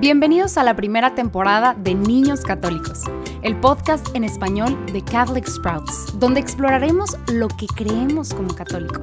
[0.00, 3.00] Bienvenidos a la primera temporada de Niños Católicos,
[3.42, 9.02] el podcast en español de Catholic Sprouts, donde exploraremos lo que creemos como católicos.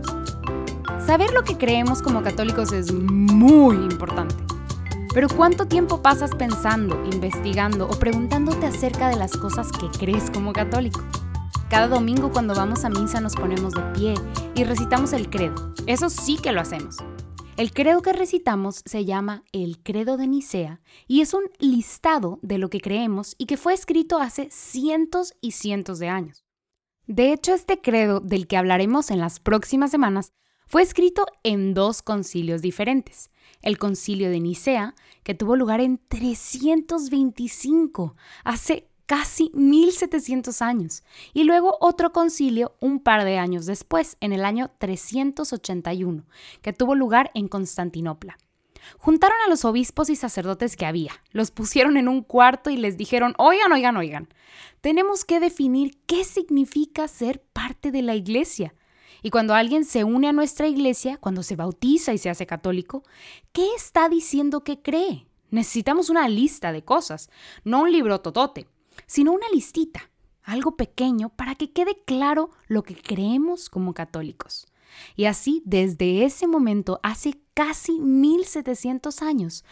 [1.05, 4.35] Saber lo que creemos como católicos es muy importante.
[5.13, 10.53] Pero ¿cuánto tiempo pasas pensando, investigando o preguntándote acerca de las cosas que crees como
[10.53, 11.01] católico?
[11.69, 14.13] Cada domingo cuando vamos a misa nos ponemos de pie
[14.55, 15.73] y recitamos el credo.
[15.87, 16.99] Eso sí que lo hacemos.
[17.57, 22.57] El credo que recitamos se llama el Credo de Nicea y es un listado de
[22.57, 26.43] lo que creemos y que fue escrito hace cientos y cientos de años.
[27.07, 30.33] De hecho, este credo del que hablaremos en las próximas semanas
[30.67, 33.31] fue escrito en dos concilios diferentes.
[33.61, 41.77] El concilio de Nicea, que tuvo lugar en 325, hace casi 1700 años, y luego
[41.79, 46.23] otro concilio un par de años después, en el año 381,
[46.61, 48.37] que tuvo lugar en Constantinopla.
[48.99, 52.97] Juntaron a los obispos y sacerdotes que había, los pusieron en un cuarto y les
[52.97, 54.29] dijeron, oigan, oigan, oigan,
[54.81, 58.75] tenemos que definir qué significa ser parte de la iglesia.
[59.23, 63.03] Y cuando alguien se une a nuestra iglesia, cuando se bautiza y se hace católico,
[63.53, 65.25] ¿qué está diciendo que cree?
[65.49, 67.31] Necesitamos una lista de cosas,
[67.63, 68.67] no un libro totote
[69.05, 70.09] sino una listita,
[70.43, 74.67] algo pequeño para que quede claro lo que creemos como católicos.
[75.15, 79.65] Y así, desde ese momento, hace casi 1700 años,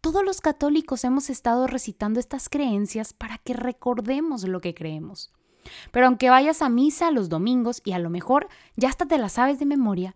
[0.00, 5.30] todos los católicos hemos estado recitando estas creencias para que recordemos lo que creemos.
[5.90, 9.32] Pero aunque vayas a misa los domingos y a lo mejor ya hasta te las
[9.32, 10.14] sabes de memoria,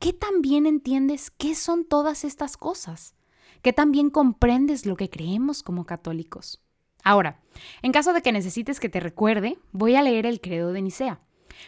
[0.00, 3.14] ¿qué tan bien entiendes qué son todas estas cosas?
[3.62, 6.63] ¿Qué tan bien comprendes lo que creemos como católicos?
[7.04, 7.40] Ahora,
[7.82, 11.20] en caso de que necesites que te recuerde, voy a leer el credo de Nicea.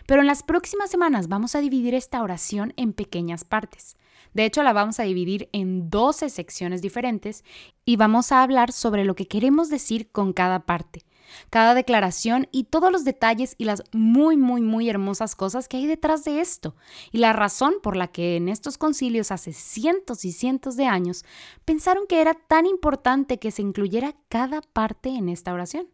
[0.07, 3.97] Pero en las próximas semanas vamos a dividir esta oración en pequeñas partes.
[4.35, 7.45] De hecho, la vamos a dividir en 12 secciones diferentes
[7.85, 11.05] y vamos a hablar sobre lo que queremos decir con cada parte
[11.51, 15.87] cada declaración y todos los detalles y las muy, muy, muy hermosas cosas que hay
[15.87, 16.75] detrás de esto,
[17.13, 21.25] y la razón por la que en estos concilios hace cientos y cientos de años
[21.65, 25.89] pensaron que era tan importante que se incluyera cada parte en esta oración,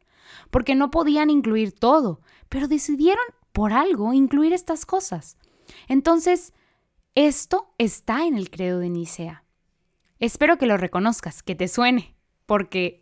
[0.51, 5.37] porque no podían incluir todo, pero decidieron por algo incluir estas cosas.
[5.89, 6.53] Entonces,
[7.15, 9.45] esto está en el credo de Nicea.
[10.19, 12.15] Espero que lo reconozcas, que te suene,
[12.47, 13.02] porque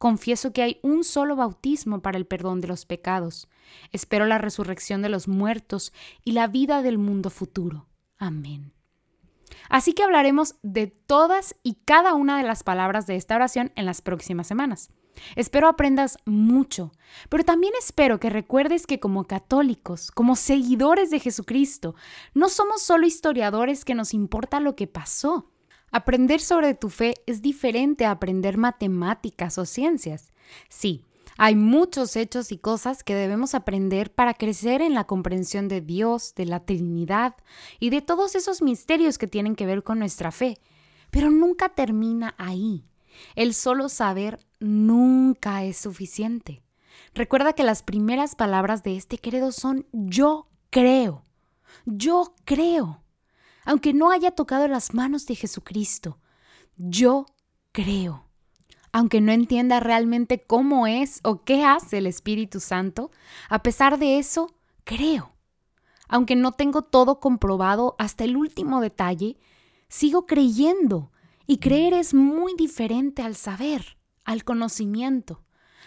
[0.00, 3.50] Confieso que hay un solo bautismo para el perdón de los pecados.
[3.92, 5.92] Espero la resurrección de los muertos
[6.24, 7.86] y la vida del mundo futuro.
[8.16, 8.72] Amén.
[9.68, 13.84] Así que hablaremos de todas y cada una de las palabras de esta oración en
[13.84, 14.88] las próximas semanas.
[15.36, 16.92] Espero aprendas mucho,
[17.28, 21.94] pero también espero que recuerdes que como católicos, como seguidores de Jesucristo,
[22.32, 25.50] no somos solo historiadores que nos importa lo que pasó.
[25.92, 30.32] Aprender sobre tu fe es diferente a aprender matemáticas o ciencias.
[30.68, 31.04] Sí,
[31.36, 36.34] hay muchos hechos y cosas que debemos aprender para crecer en la comprensión de Dios,
[36.36, 37.34] de la Trinidad
[37.78, 40.58] y de todos esos misterios que tienen que ver con nuestra fe.
[41.10, 42.84] Pero nunca termina ahí.
[43.34, 46.62] El solo saber nunca es suficiente.
[47.14, 51.24] Recuerda que las primeras palabras de este credo son yo creo.
[51.84, 53.02] Yo creo
[53.64, 56.18] aunque no haya tocado las manos de Jesucristo.
[56.76, 57.26] Yo
[57.72, 58.24] creo.
[58.92, 63.10] Aunque no entienda realmente cómo es o qué hace el Espíritu Santo,
[63.48, 64.52] a pesar de eso,
[64.84, 65.32] creo.
[66.08, 69.38] Aunque no tengo todo comprobado hasta el último detalle,
[69.88, 71.12] sigo creyendo
[71.46, 75.42] y creer es muy diferente al saber, al conocimiento.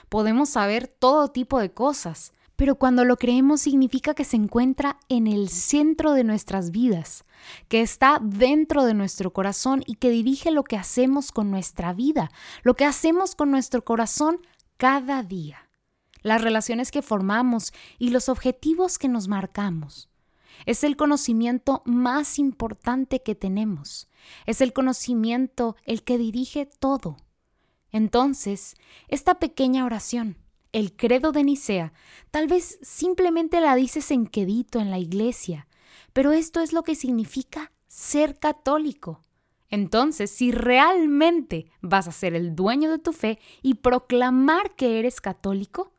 [0.07, 5.27] Podemos saber todo tipo de cosas, pero cuando lo creemos significa que se encuentra en
[5.27, 7.25] el centro de nuestras vidas,
[7.67, 12.31] que está dentro de nuestro corazón y que dirige lo que hacemos con nuestra vida,
[12.61, 14.39] lo que hacemos con nuestro corazón
[14.77, 15.69] cada día,
[16.21, 20.09] las relaciones que formamos y los objetivos que nos marcamos.
[20.65, 24.07] Es el conocimiento más importante que tenemos.
[24.45, 27.17] Es el conocimiento el que dirige todo.
[27.91, 28.75] Entonces,
[29.07, 30.37] esta pequeña oración,
[30.73, 31.93] el credo de Nicea,
[32.31, 35.67] tal vez simplemente la dices en quedito en la iglesia,
[36.11, 39.23] pero esto es lo que significa ser católico.
[39.69, 45.21] Entonces, si realmente vas a ser el dueño de tu fe y proclamar que eres
[45.21, 45.93] católico,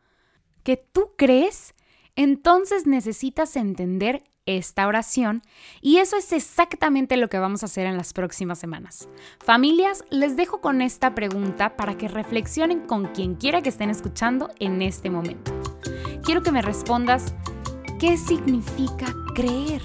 [0.63, 1.75] que tú crees,
[2.17, 5.43] entonces necesitas entender esta oración
[5.81, 9.09] y eso es exactamente lo que vamos a hacer en las próximas semanas.
[9.45, 14.51] Familias, les dejo con esta pregunta para que reflexionen con quien quiera que estén escuchando
[14.59, 15.53] en este momento.
[16.23, 17.35] Quiero que me respondas,
[17.99, 19.83] ¿qué significa creer?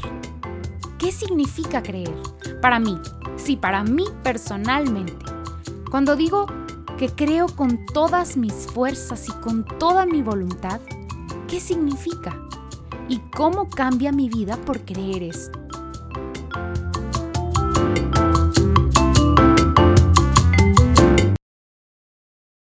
[0.97, 2.15] ¿Qué significa creer?
[2.61, 2.97] Para mí,
[3.37, 5.25] sí, para mí personalmente.
[5.89, 6.45] Cuando digo
[6.97, 10.81] que creo con todas mis fuerzas y con toda mi voluntad,
[11.47, 12.37] ¿qué significa?
[13.09, 15.31] Y cómo cambia mi vida por creer.